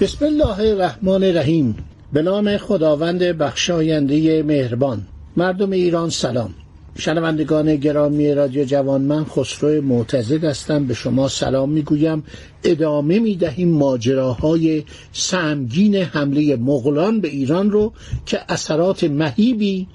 بسم 0.00 0.24
الله 0.24 0.60
الرحمن 0.60 1.24
الرحیم. 1.24 1.76
به 2.12 2.22
نام 2.22 2.56
خداوند 2.56 3.22
بخشاینده 3.22 4.42
مهربان. 4.42 5.06
مردم 5.36 5.70
ایران 5.70 6.10
سلام. 6.10 6.54
شنوندگان 6.98 7.76
گرامی 7.76 8.34
رادیو 8.34 8.64
جوان 8.64 9.00
من 9.00 9.24
خسرو 9.24 9.82
معتزد 9.82 10.44
هستم. 10.44 10.86
به 10.86 10.94
شما 10.94 11.28
سلام 11.28 11.70
می‌گویم. 11.70 12.24
ادامه 12.64 13.18
می‌دهیم 13.18 13.68
ماجراهای 13.68 14.84
سمگین 15.12 15.96
حمله 15.96 16.56
مغولان 16.56 17.20
به 17.20 17.28
ایران 17.28 17.70
رو 17.70 17.92
که 18.26 18.40
اثرات 18.48 19.04
مهیبی 19.04 19.88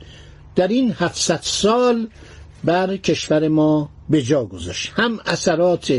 در 0.55 0.67
این 0.67 0.91
700 0.91 1.39
سال 1.41 2.07
بر 2.63 2.97
کشور 2.97 3.47
ما 3.47 3.89
به 4.09 4.21
جا 4.21 4.45
گذاشت. 4.45 4.91
هم 4.95 5.19
اثرات 5.25 5.93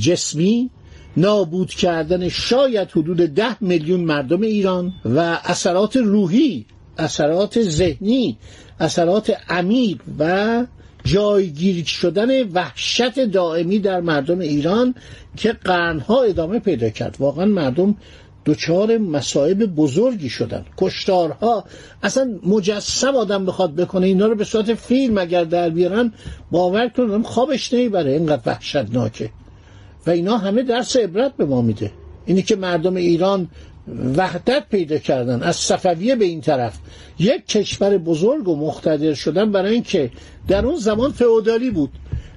جسمی 0.00 0.70
نابود 1.16 1.70
کردن 1.70 2.28
شاید 2.28 2.90
حدود 2.90 3.16
ده 3.16 3.62
میلیون 3.62 4.00
مردم 4.00 4.40
ایران 4.40 4.92
و 5.04 5.38
اثرات 5.44 5.96
روحی 5.96 6.66
اثرات 6.98 7.62
ذهنی 7.62 8.38
اثرات 8.80 9.36
عمیق 9.48 10.00
و 10.18 10.64
جایگیر 11.04 11.84
شدن 11.84 12.48
وحشت 12.48 13.24
دائمی 13.24 13.78
در 13.78 14.00
مردم 14.00 14.38
ایران 14.38 14.94
که 15.36 15.52
قرنها 15.52 16.22
ادامه 16.22 16.58
پیدا 16.58 16.90
کرد. 16.90 17.16
واقعا 17.18 17.46
مردم 17.46 17.96
دچار 18.46 18.98
مصائب 18.98 19.66
بزرگی 19.66 20.28
شدن. 20.28 20.64
کشتارها. 20.78 21.64
اصلا 22.02 22.38
مجسم 22.46 23.16
آدم 23.16 23.46
بخواد 23.46 23.74
بکنه. 23.74 24.06
اینا 24.06 24.26
رو 24.26 24.34
به 24.34 24.44
صورت 24.44 24.74
فیلم 24.74 25.18
اگر 25.18 25.44
در 25.44 25.70
بیارن 25.70 26.12
باور 26.50 26.88
کنم 26.88 27.22
خوابش 27.22 27.72
نمی‌بره 27.72 28.12
اینقدر 28.12 28.42
وحشتناکه. 28.46 29.30
و 30.06 30.10
اینا 30.10 30.38
همه 30.38 30.62
درس 30.62 30.96
عبرت 30.96 31.36
به 31.36 31.44
ما 31.44 31.62
میده. 31.62 31.90
اینی 32.26 32.42
که 32.42 32.56
مردم 32.56 32.96
ایران 32.96 33.48
وحدت 34.16 34.64
پیدا 34.70 34.98
کردن 34.98 35.42
از 35.42 35.56
صفویه 35.56 36.16
به 36.16 36.24
این 36.24 36.40
طرف. 36.40 36.78
یک 37.18 37.46
کشور 37.46 37.98
بزرگ 37.98 38.48
و 38.48 38.56
مقتدر 38.56 39.14
شدن 39.14 39.52
برای 39.52 39.72
اینکه 39.72 40.10
در 40.48 40.66
اون 40.66 40.76
زمان 40.76 41.12
فئودالی 41.12 41.70
بود. 41.70 41.90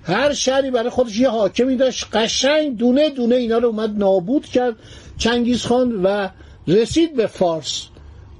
هر 0.03 0.33
شهری 0.33 0.71
برای 0.71 0.89
خودش 0.89 1.19
یه 1.19 1.29
حاکمی 1.29 1.75
داشت 1.75 2.07
قشنگ 2.13 2.77
دونه 2.77 3.09
دونه 3.09 3.35
اینا 3.35 3.57
رو 3.57 3.67
اومد 3.67 3.97
نابود 3.97 4.45
کرد. 4.45 4.75
چنگیز 5.17 5.61
خان 5.61 6.03
و 6.03 6.27
رسید 6.67 7.15
به 7.15 7.27
فارس. 7.27 7.83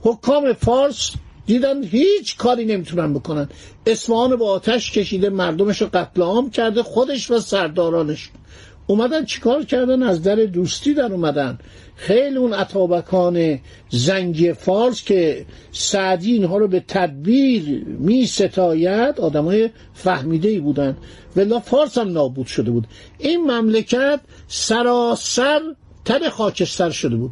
حکام 0.02 0.53
فارس 0.53 1.11
دیدن 1.45 1.83
هیچ 1.83 2.38
کاری 2.38 2.66
نمی‌تونن 2.66 3.14
بکنن. 3.14 3.50
اصفهان 3.86 4.36
با 4.36 4.50
آتش 4.52 4.92
کشیده 4.92 5.30
مردمش 5.30 5.81
رو 5.81 5.88
قتل 5.94 6.22
عام 6.22 6.50
کرده 6.50 6.83
خودش 6.83 7.31
و 7.31 7.39
سردارانش. 7.39 8.30
اومدن 8.88 9.26
چیکار 9.26 9.64
کردن؟ 9.64 10.04
از 10.04 10.24
در 10.24 10.36
دوستی 10.36 10.94
در 10.94 11.12
اومدن. 11.14 11.60
خیلی 11.95 12.38
اون 12.38 12.54
اتابکان 12.54 13.60
زنگی 13.89 14.54
فارس 14.54 15.04
که 15.04 15.45
سعدی 15.72 16.34
اینها 16.34 16.58
رو 16.58 16.67
به 16.67 16.84
تدبیر 16.88 17.86
می 17.86 18.26
ستاید 18.26 19.20
آدمای 19.20 19.70
فهمیده 19.94 20.50
ای 20.50 20.60
بودن. 20.60 20.98
ولی 21.36 21.60
فارس 21.66 21.98
هم 21.98 22.11
نابود 22.11 22.48
شده 22.48 22.72
بود. 22.72 22.88
این 23.17 23.52
مملکت 23.52 24.20
سراسر 24.48 25.61
تن 26.06 26.30
خاکستر 26.30 26.90
شده 26.90 27.16
بود. 27.16 27.32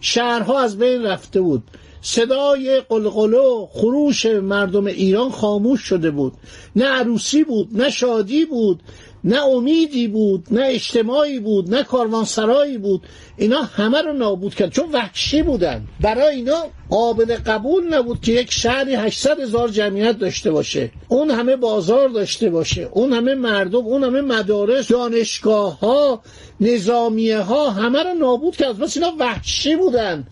شهرها 0.00 0.60
از 0.60 0.78
بین 0.78 1.02
رفته 1.02 1.40
بود. 1.40 1.62
صدای 2.02 2.80
قلقلو 2.80 3.66
خروش 3.70 4.26
مردم 4.26 4.86
ایران 4.86 5.30
خاموش 5.30 5.80
شده 5.80 6.10
بود. 6.10 6.32
نه 6.76 6.84
عروسی 6.84 7.44
بود 7.44 7.68
نه 7.72 7.90
شادی 7.90 8.44
بود. 8.44 8.82
نه 9.26 9.44
امیدی 9.44 10.08
بود 10.08 10.46
نه 10.50 10.66
اجتماعی 10.66 11.38
بود 11.38 11.74
نه 11.74 11.82
کاروانسرایی 11.82 12.78
بود. 12.78 13.02
اینا 13.36 13.62
همه 13.62 14.02
رو 14.02 14.12
نابود 14.12 14.54
کرد. 14.54 14.70
چون 14.72 14.92
وحشی 14.92 15.42
بودن. 15.42 15.84
برای 16.00 16.36
اینا 16.36 16.64
قابل 16.90 17.36
قبول 17.46 17.94
نبود 17.94 18.20
که 18.20 18.32
یک 18.32 18.52
شهری 18.52 18.94
800 18.94 19.40
هزار 19.40 19.68
جمعیت 19.68 20.18
داشته 20.18 20.50
باشه. 20.50 20.90
اون 21.08 21.30
همه 21.30 21.56
بازار 21.56 22.08
داشته 22.08 22.50
باشه. 22.50 22.88
اون 22.92 23.12
همه 23.12 23.34
مردم 23.34 23.86
اون 23.86 24.04
همه 24.04 24.20
مدارس 24.20 24.88
دانشگاه 24.88 25.80
ها 25.80 26.22
نظامیه 26.60 27.38
ها 27.38 27.70
همه 27.70 28.02
رو 28.02 28.14
نابود 28.14 28.56
کرد. 28.56 28.78
بس 28.78 28.96
اینا 28.96 29.12
وحشی 29.18 29.76
بودن. 29.76 30.26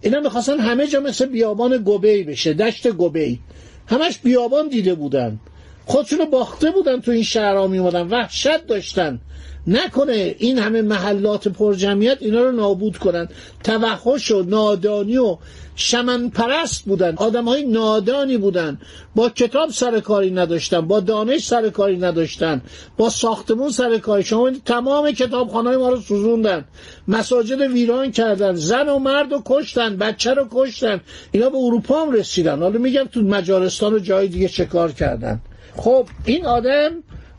اینا 0.00 0.20
می‌خواستن 0.20 0.58
همه 0.58 0.86
جا 0.86 1.00
مثل 1.00 1.26
بیابان 1.26 1.76
گوبی 1.76 2.22
بشه 2.22 2.52
دشت 2.52 2.88
گوبی 2.88 3.40
همش 3.86 4.18
بیابان 4.18 4.68
دیده 4.68 4.94
بودن. 4.94 5.40
خودشونو 5.88 6.26
باخته 6.26 6.70
بودن 6.70 7.00
تو 7.00 7.10
این 7.10 7.22
شهرها 7.22 7.66
میومدن 7.66 8.06
وحشت 8.08 8.66
داشتن. 8.66 9.20
نکنه 9.66 10.34
این 10.38 10.58
همه 10.58 10.82
محلات 10.82 11.48
پرجمعیت 11.48 12.18
اینا 12.20 12.42
رو 12.42 12.52
نابود 12.52 12.96
کنن. 12.96 13.28
توحش 13.64 14.30
و 14.30 14.42
نادانی 14.42 15.16
و 15.18 15.36
شمن 15.76 16.28
پرست 16.28 16.84
بودن. 16.84 17.14
آدم 17.16 17.44
های 17.44 17.62
نادانی 17.66 18.36
بودن. 18.36 18.78
با 19.14 19.28
کتاب 19.28 19.70
سرکاری 19.70 20.30
نداشتن 20.30 20.80
با 20.80 21.00
دانش 21.00 21.44
سرکاری 21.44 21.96
نداشتن 21.96 22.62
با 22.96 23.10
ساختمون 23.10 23.70
سرکاری 23.70 24.22
شما 24.22 24.50
تمام 24.64 25.10
کتابخانه 25.10 25.76
ما 25.76 25.88
رو 25.88 26.00
سوزوندن. 26.00 26.64
مساجد 27.08 27.60
ویران 27.60 28.12
کردن. 28.12 28.54
زن 28.54 28.88
و 28.88 28.98
مرد 28.98 29.32
رو 29.32 29.42
کشتن 29.46 29.96
بچه 29.96 30.34
رو 30.34 30.48
کشتن. 30.50 31.00
اینا 31.32 31.50
به 31.50 31.58
اروپا 31.58 32.02
هم 32.02 32.12
رسیدن. 32.12 32.58
حالا 32.58 32.78
میگم 32.78 33.04
تو 33.04 33.20
مجارستان 33.20 33.94
و 33.94 33.98
جای 33.98 34.28
دیگه 34.28 34.48
چه 34.48 34.64
کار 34.64 34.92
کردن. 34.92 35.40
خب 35.78 36.06
این 36.24 36.46
آدم 36.46 36.90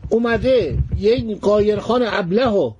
اومده 0.08 0.78
یه 0.98 1.34
قایرخان 1.34 2.02
ابله 2.06 2.48
و 2.48 2.72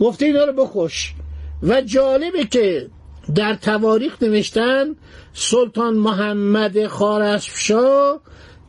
گفته 0.00 0.26
اینا 0.26 0.44
رو 0.44 0.52
بکش. 0.52 1.14
و 1.62 1.80
جالبه 1.80 2.44
که 2.44 2.88
در 3.34 3.54
تواریخ 3.54 4.22
نوشتن 4.22 4.96
سلطان 5.32 5.94
محمد 5.94 6.86
خارزمشاه 6.86 8.20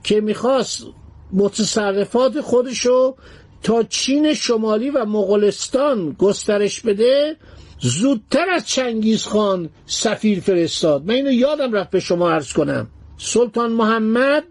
که 0.03 0.22
می‌خواست 0.22 0.85
متصرفات 1.33 2.41
خودشو 2.41 3.16
تا 3.63 3.83
چین 3.83 4.33
شمالی 4.33 4.89
و 4.89 5.06
مغولستان 5.06 6.16
گسترش 6.19 6.81
بده 6.81 7.35
زودتر 7.79 8.50
از 8.50 8.67
چنگیز 8.67 9.23
خان 9.23 9.69
سفیر 9.85 10.39
فرستاد. 10.39 11.06
من 11.06 11.13
اینو 11.13 11.31
یادم 11.31 11.73
رفت 11.73 11.89
به 11.89 12.00
شما 12.00 12.31
عرض 12.31 12.53
کنم. 12.53 12.88
سلطان 13.17 13.72
محمد 13.72 14.44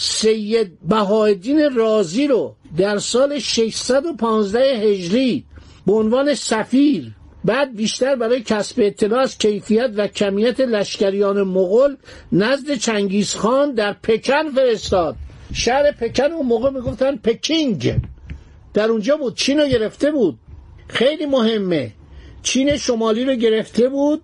سید 0.00 0.78
بهایدین 0.88 1.74
رازی 1.74 2.26
رو 2.26 2.54
در 2.76 2.98
سال 2.98 3.38
615 3.38 4.60
هجری 4.60 5.44
به 5.86 5.92
عنوان 5.92 6.34
سفیر 6.34 7.12
بعد 7.44 7.76
بیشتر 7.76 8.16
برای 8.16 8.42
کسب 8.42 8.80
اطلاع 8.82 9.20
از 9.20 9.38
کیفیت 9.38 9.90
و 9.96 10.06
کمیت 10.06 10.60
لشکریان 10.60 11.42
مغول 11.42 11.96
نزد 12.32 12.74
چنگیزخان 12.74 13.74
در 13.74 13.92
پکن 13.92 14.50
فرستاد. 14.50 15.16
شهر 15.52 15.92
پکن 15.92 16.32
اون 16.32 16.46
موقع 16.46 16.70
می‌گفتن 16.70 17.16
پکینگ. 17.16 17.94
در 18.74 18.88
اونجا 18.88 19.16
بود 19.16 19.36
چین 19.36 19.58
رو 19.60 19.66
گرفته 19.66 20.10
بود. 20.10 20.38
خیلی 20.88 21.26
مهمه. 21.26 21.92
چین 22.42 22.76
شمالی 22.76 23.24
رو 23.24 23.34
گرفته 23.34 23.88
بود 23.88 24.22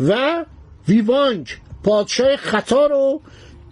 و 0.00 0.44
ویوانگ 0.88 1.46
پادشاه 1.84 2.36
خطا 2.36 2.86
رو 2.86 3.20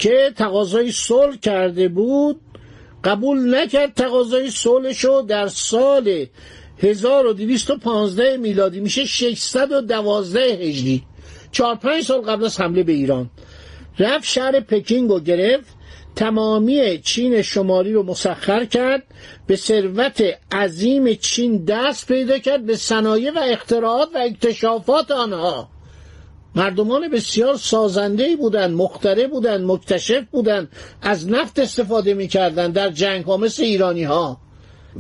که 0.01 0.33
تقاضای 0.37 0.93
صلح 0.93 1.37
کرده 1.37 1.89
بود 1.89 2.41
قبول 3.05 3.55
نکرد 3.55 3.95
تقاضای 3.95 4.51
صلحشو 4.51 5.25
در 5.29 5.49
سال 5.49 6.27
1215 6.79 8.37
میلادی 8.37 8.81
میشه 8.81 9.05
612 9.05 10.41
هجری 10.41 11.03
چهار 11.53 11.75
پنج 11.75 12.05
سال 12.05 12.21
قبل 12.21 12.45
از 12.45 12.61
حمله 12.61 12.83
به 12.83 12.93
ایران. 12.93 13.31
رفت 13.99 14.25
شهر 14.25 14.61
پکینگ 14.61 15.11
رو 15.11 15.21
گرفت 15.21 15.75
تمامی 16.17 16.99
چین 16.99 17.43
شمالی 17.43 17.93
رو 17.93 18.03
مسخر 18.03 18.65
کرد 18.65 19.03
به 19.47 19.57
ثروت 19.57 20.23
عظیم 20.53 21.15
چین 21.15 21.65
دست 21.65 22.07
پیدا 22.07 22.39
کرد 22.39 22.67
به 22.67 22.77
صنایع 22.77 23.31
و 23.31 23.39
اختراعات 23.39 24.09
و 24.15 24.19
اکتشافات 24.19 25.11
آنها. 25.11 25.69
مردمان 26.55 27.09
بسیار 27.09 27.57
سازنده 27.57 28.37
بودند 28.37 28.71
مختره 28.71 29.27
بودند 29.27 29.71
مکتشف 29.71 30.23
بودند 30.31 30.69
از 31.03 31.29
نفت 31.29 31.59
استفاده 31.59 32.15
می‌کردند 32.15 32.75
در 32.75 32.91
جنگ 32.91 33.25
ها 33.25 33.37
مثل 33.37 33.63
ایرانی 33.63 34.05
ها 34.05 34.41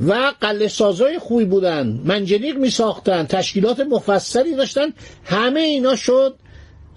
و 0.08 0.32
قله 0.40 0.68
سازای 0.68 1.18
خوبی 1.18 1.44
بودن 1.44 2.00
منجنیق 2.04 2.56
می 2.56 2.70
ساختن 2.70 3.24
تشکیلات 3.24 3.80
مفصلی 3.80 4.54
داشتن 4.54 4.92
همه 5.24 5.60
اینا 5.60 5.96
شد 5.96 6.34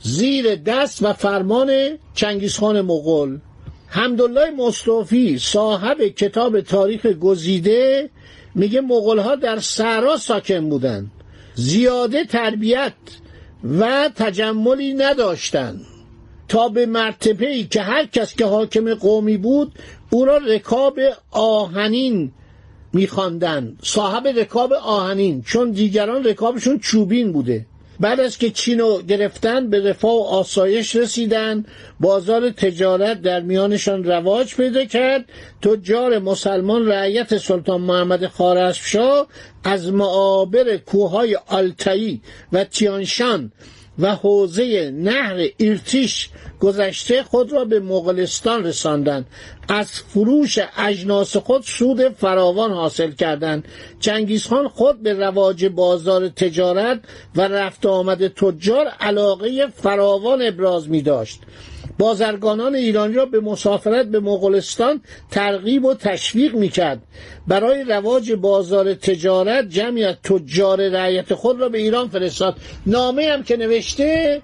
زیر 0.01 0.55
دست 0.55 1.03
و 1.03 1.13
فرمان 1.13 1.97
چنگیزخان 2.15 2.81
مغول. 2.81 3.39
حمدالله 3.87 4.51
مصطفی 4.51 5.37
صاحب 5.39 6.01
کتاب 6.01 6.61
تاریخ 6.61 7.05
گزیده 7.05 8.09
میگه 8.55 8.81
مغول 8.81 9.19
ها 9.19 9.35
در 9.35 9.59
صحرا 9.59 10.17
ساکن 10.17 10.69
بودن 10.69 11.11
زیاده 11.55 12.25
تربیت 12.25 12.93
و 13.63 14.09
تجملی 14.15 14.93
نداشتند 14.93 15.85
تا 16.47 16.69
به 16.69 16.85
مرتبه 16.85 17.49
ای 17.49 17.63
که 17.63 17.81
هر 17.81 18.05
کس 18.05 18.35
که 18.35 18.45
حاکم 18.45 18.93
قومی 18.93 19.37
بود 19.37 19.71
او 20.09 20.25
را 20.25 20.37
رکاب 20.37 20.99
آهنین 21.31 22.31
میخواندند. 22.93 23.79
صاحب 23.83 24.27
رکاب 24.27 24.73
آهنین 24.73 25.41
چون 25.41 25.71
دیگران 25.71 26.23
رکابشون 26.23 26.79
چوبین 26.79 27.31
بوده. 27.31 27.65
بعد 27.99 28.19
از 28.19 28.37
که 28.37 28.49
چینو 28.49 29.01
گرفتن 29.01 29.69
به 29.69 29.89
رفاه 29.89 30.11
و 30.15 30.23
آسایش 30.23 30.95
رسیدن. 30.95 31.65
بازار 31.99 32.49
تجارت 32.49 33.21
در 33.21 33.41
میانشان 33.41 34.03
رواج 34.03 34.55
پیدا 34.55 34.85
کرد. 34.85 35.25
تجار 35.61 36.19
مسلمان 36.19 36.87
رعیت 36.87 37.37
سلطان 37.37 37.81
محمد 37.81 38.27
خارزمشاه 38.27 39.27
از 39.63 39.93
معابر 39.93 40.77
کوههای 40.77 41.35
آلتایی 41.47 42.21
و 42.53 42.63
تیانشان 42.63 43.51
و 43.99 44.15
حوزه 44.15 44.91
نهر 44.91 45.47
ایرتیش 45.57 46.29
گذشته 46.59 47.23
خود 47.23 47.51
را 47.51 47.65
به 47.65 47.79
مغولستان 47.79 48.63
رساندند. 48.63 49.25
از 49.69 49.91
فروش 49.91 50.59
اجناس 50.77 51.37
خود 51.37 51.63
سود 51.63 52.09
فراوان 52.09 52.71
حاصل 52.71 53.11
کردند. 53.11 53.67
چنگیزخان 53.99 54.67
خود 54.67 55.03
به 55.03 55.13
رواج 55.13 55.65
بازار 55.65 56.29
تجارت 56.29 56.99
و 57.35 57.41
رفت 57.41 57.85
آمد 57.85 58.27
تجار 58.27 58.87
علاقه 58.87 59.67
فراوان 59.67 60.41
ابراز 60.41 60.89
می 60.89 61.01
داشت 61.01 61.39
بازرگانان 61.97 62.75
ایرانی 62.75 63.13
را 63.13 63.25
به 63.25 63.39
مسافرت 63.39 64.05
به 64.05 64.19
مغولستان 64.19 65.01
ترغیب 65.31 65.85
و 65.85 65.93
تشویق 65.93 66.55
می‌کرد. 66.55 67.01
برای 67.47 67.83
رواج 67.83 68.31
بازار 68.31 68.93
تجارت 68.93 69.69
جمعی 69.69 70.03
از 70.03 70.15
تجار 70.23 70.89
رعیت 70.89 71.33
خود 71.33 71.61
را 71.61 71.69
به 71.69 71.77
ایران 71.77 72.07
فرستاد. 72.07 72.55
نامه 72.85 73.29
هم 73.33 73.43
که 73.43 73.57
نوشته 73.57 74.41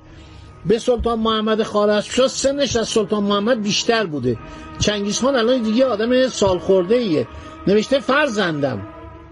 به 0.65 0.79
سلطان 0.79 1.19
محمد 1.19 1.63
خارزمشاه 1.63 2.27
سنش 2.27 2.75
از 2.75 2.87
سلطان 2.87 3.23
محمد 3.23 3.61
بیشتر 3.61 4.05
بوده. 4.05 4.37
چنگیزخان 4.79 5.35
الان 5.35 5.61
دیگه 5.61 5.85
آدم 5.85 6.27
سال 6.27 6.59
خورده 6.59 6.95
ایه 6.95 7.27
نوشته 7.67 7.99
فرزندم 7.99 8.87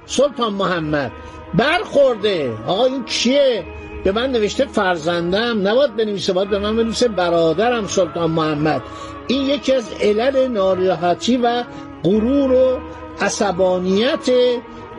سلطان 0.06 0.54
محمد 0.54 1.12
برخورده. 1.54 2.52
آقا 2.68 2.86
این 2.86 3.06
کیه 3.06 3.64
به 4.08 4.14
من 4.14 4.32
نوشته 4.32 4.66
فرزندم 4.66 5.68
نباید 5.68 5.96
بنویسه 5.96 6.34
باید 6.34 6.50
به 6.50 6.60
من 6.60 6.78
بنویسه 6.78 7.08
برادرم 7.08 7.88
سلطان 7.88 8.32
محمد. 8.32 8.82
این 9.28 9.42
یکی 9.42 9.74
از 9.74 9.94
علل 10.02 10.48
ناراحتی 10.48 11.38
و 11.38 11.64
غرور 12.04 12.52
و 12.52 12.80
عصبانیت 13.22 14.30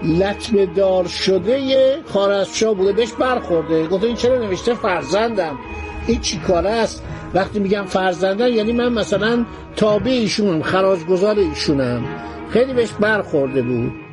لطمه 0.02 0.66
دار 0.66 1.06
شده 1.06 1.96
خارزمشاه 2.06 2.74
بوده. 2.74 2.92
بهش 2.92 3.12
برخورده. 3.12 3.86
گفته 3.86 4.06
این 4.06 4.16
چرا 4.16 4.38
نوشته 4.38 4.74
فرزندم؟ 4.74 5.58
این 6.06 6.20
چی 6.20 6.38
کار 6.38 6.66
است؟ 6.66 7.02
وقتی 7.34 7.58
میگم 7.58 7.84
فرزندم 7.84 8.48
یعنی 8.48 8.72
من 8.72 8.92
مثلا 8.92 9.44
تابع 9.76 10.10
ایشونم 10.10 10.62
خراجگذار 10.62 11.38
ایشونم. 11.38 12.04
خیلی 12.50 12.72
بهش 12.72 12.90
برخورده 13.00 13.62
بود. 13.62 14.07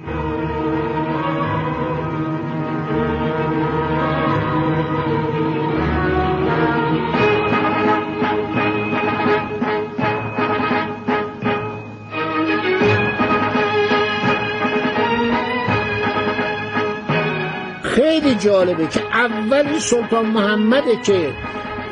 خیلی 18.25 18.39
جالبه 18.39 18.88
که 18.88 19.01
اولی 19.01 19.80
سلطان 19.80 20.25
محمده 20.25 20.95
که 21.06 21.33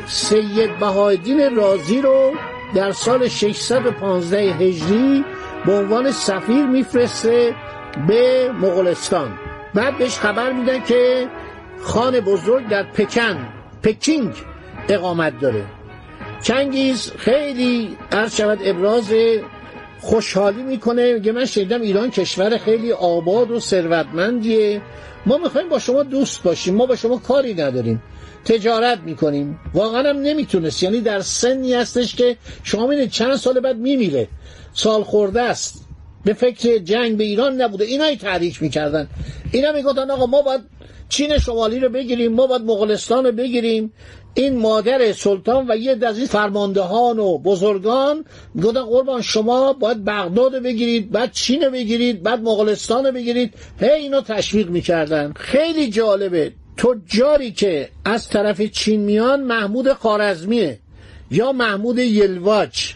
سید 0.08 0.80
بهایدین 0.80 1.56
رازی 1.56 2.02
رو 2.02 2.34
در 2.76 2.92
سال 2.92 3.28
615 3.28 4.38
هجری 4.38 5.26
به 5.66 5.74
عنوان 5.74 6.12
سفیر 6.12 6.66
میفرسته 6.66 7.56
به 8.08 8.52
مغولستان. 8.52 9.38
بعد 9.74 9.98
بهش 9.98 10.20
خبر 10.20 10.52
میدن 10.52 10.84
که 10.84 11.28
خان 11.82 12.20
بزرگ 12.20 12.68
در 12.68 12.84
پکن 12.84 13.48
پکینگ 13.84 14.34
اقامت 14.90 15.40
داره. 15.40 15.66
چنگیز 16.42 17.12
خیلی 17.18 17.98
عرض 18.12 18.36
شود 18.36 18.60
ابراز 18.64 19.14
خوشحالی 20.00 20.64
می‌کنه. 20.64 21.14
میگه 21.14 21.32
من 21.32 21.46
شنیدم 21.46 21.82
ایران 21.82 22.12
کشور 22.12 22.58
خیلی 22.58 22.92
آباد 22.92 23.52
و 23.52 23.60
ثروتمندیه. 23.60 24.82
ما 25.26 25.38
می‌خوایم 25.38 25.70
با 25.70 25.80
شما 25.80 26.04
دوست 26.04 26.44
باشیم 26.44 26.76
ما 26.76 26.86
با 26.86 26.96
شما 26.96 27.18
کاری 27.18 27.54
نداریم 27.54 28.04
تجارت 28.46 29.00
می‌کنیم. 29.00 29.60
واقعا 29.74 30.10
هم 30.10 30.18
نمی‌تونست. 30.18 30.84
یعنی 30.84 31.02
در 31.02 31.22
سنی 31.22 31.74
هستش 31.74 32.16
که 32.16 32.38
شما 32.64 32.88
می‌دید 32.88 33.10
چند 33.10 33.36
سال 33.36 33.60
بعد 33.60 33.78
میمیره. 33.78 34.28
سال 34.74 35.04
خورده 35.04 35.42
است. 35.42 35.86
به 36.26 36.34
فکر 36.34 36.78
جنگ 36.78 37.18
به 37.18 37.24
ایران 37.24 37.62
نبوده. 37.62 37.86
اینایی 37.86 38.18
تحریک 38.18 38.62
می‌کردن. 38.62 39.08
اینا 39.52 39.72
می‌گفتن 39.72 40.12
آقا 40.12 40.26
ما 40.26 40.42
باید 40.42 40.62
چین 41.10 41.38
شمالی 41.38 41.80
رو 41.80 41.90
بگیریم 41.90 42.34
ما 42.34 42.48
باید 42.48 42.62
مغولستان 42.62 43.26
رو 43.26 43.32
بگیریم. 43.32 43.94
این 44.34 44.58
مادر 44.58 45.12
سلطان 45.12 45.66
و 45.70 45.76
یه 45.76 45.98
از 46.08 46.18
این 46.18 46.28
فرماندهان 46.28 47.20
و 47.20 47.38
بزرگان 47.38 48.26
می‌گفتن 48.54 48.82
قربان 48.82 49.22
شما 49.22 49.74
باید 49.74 50.06
بغداد 50.06 50.56
بگیرید 50.56 51.12
بعد 51.12 51.32
چین 51.32 51.70
بگیرید 51.70 52.24
بعد 52.24 52.42
مغولستان 52.42 53.12
بگیرید. 53.12 53.54
هی 53.80 53.90
اینو 53.90 54.22
تشویق 54.22 54.70
می‌کردن. 54.70 55.34
خیلی 55.36 55.90
جالبه. 55.90 56.54
تجاری 56.78 57.52
که 57.52 57.90
از 58.06 58.30
طرف 58.30 58.62
چین 58.62 59.02
میان 59.02 59.44
محمود 59.44 59.94
خارزمیه 59.94 60.80
یا 61.32 61.52
محمود 61.52 62.00
یلواچ. 62.00 62.94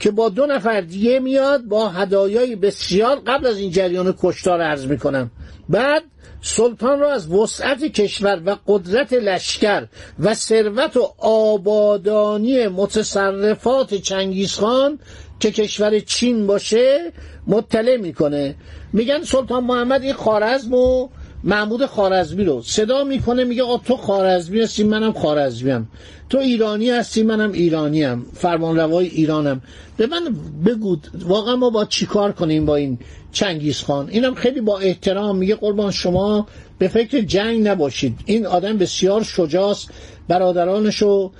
که 0.00 0.10
با 0.10 0.28
دو 0.28 0.46
نفر 0.46 0.80
دیگه 0.80 1.20
میاد 1.20 1.62
با 1.62 1.88
هدایای 1.88 2.56
بسیار 2.56 3.20
قبل 3.26 3.46
از 3.46 3.58
این 3.58 3.70
جریان 3.70 4.14
کشتار 4.22 4.60
عرض 4.60 4.86
می‌کنم. 4.86 5.30
بعد 5.68 6.02
سلطان 6.42 7.00
را 7.00 7.12
از 7.12 7.32
وسعت 7.32 7.84
کشور 7.84 8.42
و 8.46 8.56
قدرت 8.66 9.12
لشکر 9.12 9.86
و 10.18 10.34
ثروت 10.34 10.96
و 10.96 11.14
آبادانی 11.18 12.68
متصرفات 12.68 13.94
چنگیزخان 13.94 14.98
که 15.40 15.50
کشور 15.50 15.98
چین 15.98 16.46
باشه 16.46 17.12
مطلع 17.46 17.96
می‌کنه. 17.96 18.54
میگن 18.92 19.22
سلطان 19.22 19.64
محمد 19.64 20.02
این 20.02 20.12
خارزم 20.12 20.74
و 20.74 21.08
محمود 21.44 21.86
خارزمی 21.86 22.44
رو. 22.44 22.62
صدا 22.62 23.04
می‌کنه 23.04 23.44
میگه 23.44 23.62
آ 23.62 23.76
تو 23.76 23.96
خارزمی 23.96 24.60
هستی 24.60 24.84
منم 24.84 25.12
خارزمیم 25.12 25.88
تو 26.30 26.38
ایرانی 26.38 26.90
هستی 26.90 27.22
منم 27.22 27.52
ایرانیم. 27.52 28.26
فرمان 28.34 28.76
روای 28.76 29.06
ایرانم. 29.06 29.62
به 29.96 30.06
من 30.06 30.36
بگو 30.66 30.96
واقعا 31.24 31.56
ما 31.56 31.70
با 31.70 31.84
چیکار 31.84 32.32
کنیم 32.32 32.66
با 32.66 32.76
این 32.76 32.98
چنگیز 33.32 33.82
خان؟ 33.82 34.08
اینم 34.08 34.34
خیلی 34.34 34.60
با 34.60 34.78
احترام 34.78 35.36
میگه 35.36 35.54
قربان 35.54 35.90
شما 35.90 36.46
به 36.78 36.88
فکر 36.88 37.20
جنگ 37.20 37.68
نباشید. 37.68 38.18
این 38.24 38.46
آدم 38.46 38.78
بسیار 38.78 39.22
شجاست 39.22 39.90
برادرانشو 40.28 41.32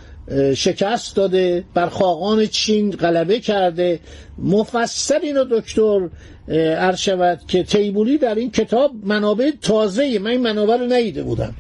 شکست 0.54 1.16
داده 1.16 1.64
بر 1.74 1.88
خاقان 1.88 2.46
چین 2.46 2.90
غلبه 2.90 3.40
کرده. 3.40 4.00
مفصل 4.38 5.18
اینو 5.22 5.44
دکتر 5.50 6.08
شود 6.96 7.40
که 7.48 7.62
تیبولی 7.62 8.18
در 8.18 8.34
این 8.34 8.50
کتاب 8.50 8.90
منابع 9.02 9.50
تازه 9.62 10.18
من 10.18 10.30
این 10.30 10.40
منابع 10.40 10.76
رو 10.76 10.86
ندیده 10.86 11.22
بودم. 11.22 11.54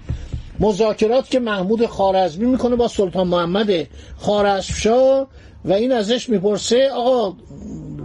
مذاکرات 0.60 1.30
که 1.30 1.40
محمود 1.40 1.86
خارزمی 1.86 2.46
می‌کنه 2.46 2.76
با 2.76 2.88
سلطان 2.88 3.26
محمد 3.26 3.86
خارزمشاه 4.18 5.28
و 5.64 5.72
این 5.72 5.92
ازش 5.92 6.28
می‌پرسه 6.28 6.88
آقا 6.88 7.36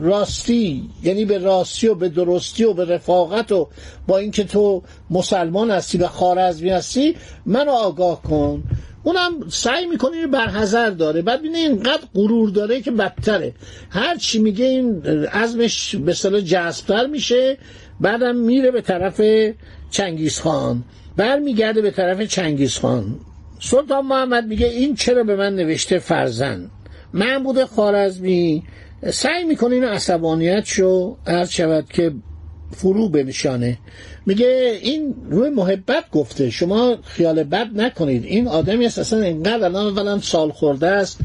راستی 0.01 0.89
یعنی 1.03 1.25
به 1.25 1.37
راستی 1.37 1.87
و 1.87 1.95
به 1.95 2.09
درستی 2.09 2.63
و 2.63 2.73
به 2.73 2.85
رفاقت 2.85 3.51
و 3.51 3.67
با 4.07 4.17
اینکه 4.17 4.43
تو 4.43 4.83
مسلمان 5.09 5.71
هستی 5.71 5.97
و 5.97 6.07
خارزمی 6.07 6.69
هستی 6.69 7.15
منو 7.45 7.71
آگاه 7.71 8.21
کن. 8.21 8.63
اونم 9.05 9.49
سعی 9.49 9.85
می‌کنه 9.85 10.15
اینو 10.15 10.27
برحضر 10.27 10.89
داره. 10.89 11.21
بعد 11.21 11.41
بینه 11.41 11.57
اینقدر 11.57 12.03
غرور 12.15 12.49
داره 12.49 12.81
که 12.81 12.91
بدتره. 12.91 13.53
هر 13.89 14.15
چی 14.15 14.39
میگه 14.39 14.65
این 14.65 15.05
عزمش 15.25 15.95
به 15.95 16.13
صلاح 16.13 16.41
جذبتر 16.41 17.07
میشه. 17.07 17.57
بعدم 17.99 18.35
میره 18.35 18.71
به 18.71 18.81
طرف 18.81 19.21
چنگیز 19.91 20.39
خان. 20.39 20.83
برمیگرده 21.17 21.81
به 21.81 21.91
طرف 21.91 22.21
چنگیز 22.21 22.77
خان. 22.77 23.19
سلطان 23.59 24.05
محمد 24.05 24.47
میگه 24.47 24.67
این 24.67 24.95
چرا 24.95 25.23
به 25.23 25.35
من 25.35 25.55
نوشته 25.55 25.99
فرزند؟ 25.99 26.71
محمود 27.13 27.63
خارزمی 27.63 28.63
سعی 29.11 29.43
می‌کنه 29.43 29.75
این 29.75 29.83
عصبانیت 29.83 30.65
شو. 30.65 31.17
عرض 31.27 31.49
شود 31.49 31.85
که 31.89 32.11
فرو 32.71 33.09
بنشانه. 33.09 33.77
میگه 34.25 34.79
این 34.81 35.15
روی 35.29 35.49
محبت 35.49 36.11
گفته 36.11 36.49
شما 36.49 36.97
خیال 37.03 37.43
بد 37.43 37.67
نکنید. 37.73 38.25
این 38.25 38.47
آدمی 38.47 38.85
است 38.85 38.99
اصلا 38.99 39.21
اینقدر 39.21 39.65
الان 39.65 39.85
اولا 39.87 40.19
سال 40.19 40.51
خورده 40.51 40.87
است 40.87 41.19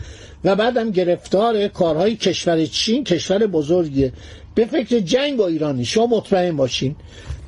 و 0.45 0.57
بعدم 0.57 0.91
گرفتار 0.91 1.69
کارهای 1.69 2.17
کشور 2.17 2.67
چین 2.67 3.05
کشور 3.05 3.47
بزرگیه. 3.47 4.13
به 4.55 4.65
فکر 4.65 4.99
جنگ 4.99 5.37
با 5.37 5.47
ایرانی 5.47 5.85
شما 5.85 6.07
مطمئن 6.07 6.57
باشین. 6.57 6.97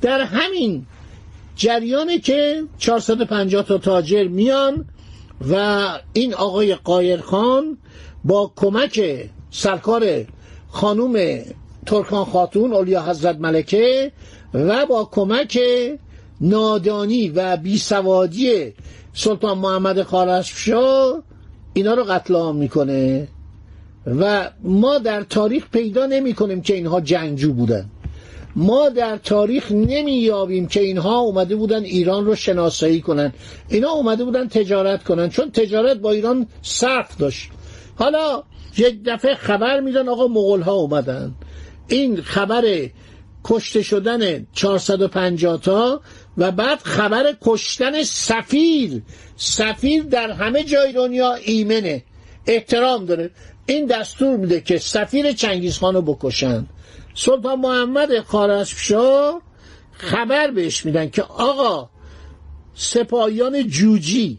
در 0.01 0.21
همین 0.21 0.87
جریانی 1.57 2.19
که 2.19 2.63
450 2.79 3.65
تا 3.65 3.79
تاجر 3.79 4.29
میان 4.29 4.85
و 5.51 5.85
این 6.13 6.35
آقای 6.35 6.75
قایرخان 6.75 7.79
با 8.25 8.53
کمک 8.57 9.25
سرکار 9.51 10.25
خانوم 10.69 11.17
ترکان 11.87 12.25
خاتون 12.25 12.73
اولیا 12.73 13.03
حضرت 13.03 13.37
ملکه 13.41 14.13
و 14.55 14.87
با 14.87 15.09
کمک 15.13 15.59
نادانی 16.41 17.29
و 17.29 17.57
بیسوادی 17.57 18.73
سلطان 19.15 19.59
محمد 19.59 20.03
خارزمشاه 20.03 21.23
اینا 21.73 21.95
رو 21.95 22.05
قتل 22.05 22.35
عام 22.35 22.57
می‌کنه 22.57 23.29
و 24.07 24.51
ما 24.63 24.99
در 24.99 25.23
تاریخ 25.23 25.71
پیدا 25.73 26.07
نمی 26.07 26.35
کنیم 26.35 26.63
که 26.63 26.75
اینها 26.75 27.01
جنگجو 27.01 27.53
بودن. 27.53 27.91
ما 28.57 28.89
در 28.89 29.17
تاریخ 29.17 29.73
نمییابیم 29.73 30.67
که 30.67 30.81
اینها 30.81 31.19
اومده 31.19 31.57
بودن 31.57 31.85
ایران 31.85 32.27
رو 32.27 32.35
شناسایی 32.35 33.01
کنن. 33.01 33.33
اینا 33.69 33.91
اومده 33.91 34.25
بودن 34.25 34.49
تجارت 34.49 35.05
کنن 35.05 35.29
چون 35.29 35.51
تجارت 35.51 35.97
با 35.97 36.11
ایران 36.11 36.47
صرف 36.63 37.19
داشت. 37.19 37.51
حالا 37.97 38.43
یک 38.77 39.05
دفعه 39.05 39.35
خبر 39.35 39.81
میدن 39.81 40.09
آقا 40.09 40.27
مغول 40.27 40.61
ها 40.61 40.73
اومدن. 40.73 41.35
این 41.93 42.23
خبر 42.23 42.89
کشته 43.45 43.83
شدن 43.83 44.47
450 44.53 45.61
تا 45.61 46.01
و 46.39 46.51
بعد 46.51 46.79
خبر 46.79 47.37
کشتن 47.43 48.03
سفیر. 48.03 49.03
سفیر 49.37 50.03
در 50.03 50.31
همه 50.31 50.65
جای 50.65 50.93
دنیا 50.93 51.35
ایمنه. 51.35 52.03
احترام 52.47 53.05
داره. 53.05 53.31
این 53.67 53.87
دستور 53.87 54.37
میده 54.37 54.61
که 54.61 54.79
سفیر 54.79 55.33
چنگیزخان 55.33 55.95
رو 55.95 56.03
بکشن 56.03 56.67
سلطان 57.15 57.61
محمد 57.61 58.21
خارزمشاه 58.21 59.43
خبر 59.93 60.51
بهش 60.51 60.87
میدن 60.87 61.11
که 61.11 61.23
آقا 61.23 61.91
سپاهیان 62.75 63.69
جوجی 63.69 64.39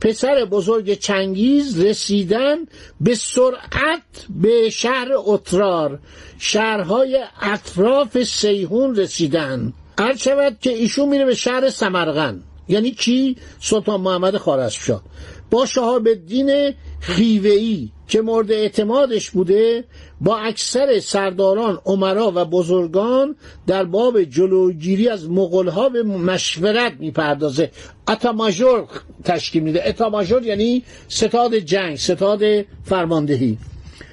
پسر 0.00 0.44
بزرگ 0.44 0.94
چنگیز 0.94 1.80
رسیدن 1.80 2.56
به 3.00 3.14
سرعت 3.14 4.02
به 4.28 4.70
شهر 4.70 5.08
اترار. 5.14 5.98
شهرهای 6.38 7.24
اطراف 7.40 8.22
سیهون 8.22 8.96
رسیدن. 8.96 9.72
هر 9.98 10.16
شود 10.16 10.56
که 10.60 10.70
ایشون 10.70 11.08
میره 11.08 11.24
به 11.24 11.34
شهر 11.34 11.70
سمرغن 11.70 12.42
یعنی 12.68 12.90
کی 12.90 13.36
سلطان 13.60 14.00
محمد 14.00 14.36
خارزمشاه 14.36 15.02
با 15.50 15.66
شهاب 15.66 16.08
الدین 16.08 16.74
خیوهی 17.00 17.92
که 18.08 18.20
مورد 18.20 18.52
اعتمادش 18.52 19.30
بوده 19.30 19.84
با 20.20 20.38
اکثر 20.38 20.98
سرداران 20.98 21.78
عمرا 21.84 22.32
و 22.34 22.44
بزرگان 22.44 23.36
در 23.66 23.84
باب 23.84 24.22
جلوگیری 24.22 25.08
از 25.08 25.30
مغلها 25.30 25.88
به 25.88 26.02
مشورت 26.02 26.92
می‌پردازه. 26.98 27.70
اتاماژور 28.08 28.86
تشکیل 29.24 29.62
میده. 29.62 29.88
اتاماژور 29.88 30.42
یعنی 30.42 30.82
ستاد 31.08 31.54
جنگ 31.54 31.96
ستاد 31.96 32.42
فرماندهی. 32.84 33.58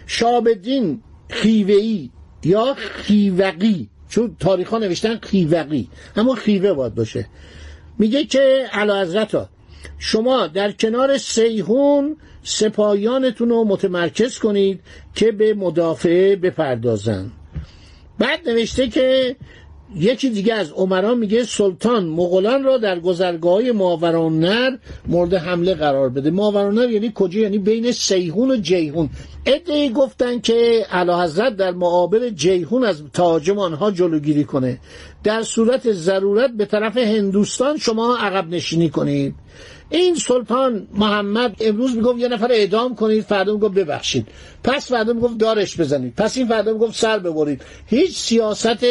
شهاب 0.08 0.48
الدین 0.48 1.02
خیوهی 1.30 2.12
یا 2.44 2.76
خیوقی؟ 2.78 3.90
چون 4.10 4.36
تاریخ 4.40 4.70
ها 4.70 4.78
نوشتن 4.78 5.20
خیوقی. 5.22 5.88
همون 6.16 6.36
خیوه 6.36 6.74
باید 6.74 6.96
باشه. 6.96 7.26
میگه 8.00 8.26
که 8.26 8.70
علا 8.72 9.26
شما 9.98 10.48
در 10.48 10.72
کنار 10.72 11.18
سیهون 11.18 12.18
سپاهیانتون 12.44 13.50
رو 13.50 13.64
متمرکز 13.64 14.40
کنید 14.40 14.80
که 15.16 15.32
به 15.32 15.54
مدافعه 15.54 16.36
بپردازن. 16.36 17.32
بعد 18.20 18.50
نوشته 18.50 18.88
که 18.88 19.36
یکی 19.96 20.30
دیگه 20.30 20.54
از 20.54 20.72
عمران 20.72 21.18
میگه 21.18 21.44
سلطان 21.44 22.06
مغولان 22.06 22.64
را 22.64 22.78
در 22.78 23.00
گذرگاه 23.00 23.72
ماورانر 23.72 24.78
مورد 25.08 25.34
حمله 25.34 25.74
قرار 25.74 26.10
بده. 26.10 26.32
ماورانر 26.32 26.90
یعنی 26.90 27.12
کجا؟ 27.16 27.40
یعنی 27.40 27.58
بین 27.58 27.92
سیهون 27.92 28.52
و 28.52 28.56
جیهون 28.56 29.10
ادعی 29.46 29.90
گفتن 29.90 30.40
که 30.40 30.86
اعلی 30.92 31.12
حضرت 31.12 31.56
در 31.56 31.72
معابر 31.72 32.30
جیهون 32.30 32.84
از 32.84 33.04
تهاجم 33.14 33.60
آنها 33.60 33.92
جلوگیری 33.92 34.44
کنه. 34.44 34.80
در 35.24 35.44
صورت 35.44 35.92
ضرورت 35.92 36.52
به 36.52 36.66
طرف 36.66 36.98
هندوستان 36.98 37.78
شما 37.78 38.18
عقب 38.18 38.50
نشینی 38.50 38.90
کنید. 38.90 39.36
این 39.90 40.16
سلطان 40.16 40.88
محمد 40.94 41.56
امروز 41.60 41.96
می‌گفت 41.96 42.20
یه 42.20 42.28
نفر 42.28 42.52
اعدام 42.52 42.96
کنید 42.96 43.24
فردا 43.24 43.54
می‌گفت 43.54 43.74
ببخشید. 43.74 44.28
پس 44.64 44.88
فردا 44.90 45.14
می‌گفت 45.14 45.38
دارش 45.38 45.80
بزنید. 45.80 46.14
پس 46.16 46.38
این 46.38 46.48
فردا 46.48 46.74
می‌گفت 46.74 46.96
سر 46.96 47.20
ببرید. 47.20 47.62
هیچ 47.88 48.18
سیاست 48.18 48.86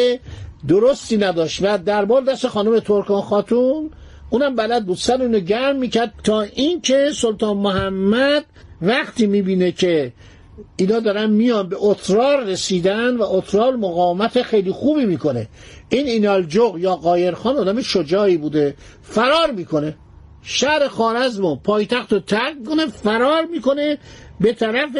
درستی 0.67 1.17
نداشت. 1.17 1.59
و 1.61 1.77
دربار 1.77 2.21
دست 2.21 2.47
خانم 2.47 2.79
ترکان 2.79 3.21
خاتون 3.21 3.89
اونم 4.29 4.55
بلد 4.55 4.85
بود. 4.85 4.97
سر 4.97 5.21
اونو 5.21 5.39
گرم 5.39 5.75
می‌کرد 5.75 6.13
تا 6.23 6.41
اینکه 6.41 7.11
سلطان 7.15 7.57
محمد 7.57 8.45
وقتی 8.81 9.27
می‌بینه 9.27 9.71
که 9.71 10.13
اینا 10.75 10.99
دارن 10.99 11.29
میان 11.29 11.69
به 11.69 11.75
اترار 11.79 12.43
رسیدن 12.43 13.17
و 13.17 13.23
اترار 13.23 13.75
مقاومت 13.75 14.41
خیلی 14.41 14.71
خوبی 14.71 15.05
می‌کنه. 15.05 15.47
این 15.89 16.07
اینالجوق 16.07 16.77
یا 16.77 16.95
قایرخان 16.95 17.57
آدم 17.57 17.81
شجاعی 17.81 18.37
بوده. 18.37 18.75
فرار 19.01 19.51
می‌کنه. 19.51 19.95
شهر 20.41 20.87
خارزم 20.87 21.45
و 21.45 21.55
پایتخت 21.55 22.13
رو 22.13 22.19
ترک 22.19 22.63
کنه 22.67 22.87
فرار 22.87 23.45
می‌کنه. 23.45 23.97
به 24.39 24.53
طرف 24.53 24.97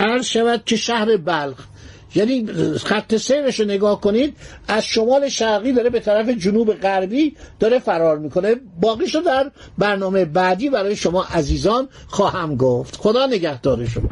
عرض 0.00 0.26
شود 0.26 0.62
که 0.64 0.76
شهر 0.76 1.16
بلخ. 1.16 1.66
یعنی 2.14 2.46
خط 2.76 3.16
سیرش 3.16 3.60
رو 3.60 3.66
نگاه 3.66 4.00
کنید 4.00 4.36
از 4.68 4.84
شمال 4.84 5.28
شرقی 5.28 5.72
داره 5.72 5.90
به 5.90 6.00
طرف 6.00 6.28
جنوب 6.28 6.74
غربی 6.74 7.36
داره 7.60 7.78
فرار 7.78 8.18
می‌کنه. 8.18 8.56
باقیش 8.80 9.14
رو 9.14 9.20
در 9.20 9.50
برنامه 9.78 10.24
بعدی 10.24 10.70
برای 10.70 10.96
شما 10.96 11.24
عزیزان 11.24 11.88
خواهم 12.06 12.56
گفت. 12.56 12.96
خدا 12.96 13.26
نگهدار 13.26 13.86
شما. 13.86 14.08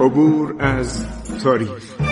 عبور 0.00 0.54
از 0.58 1.06
تاریخ. 1.42 2.11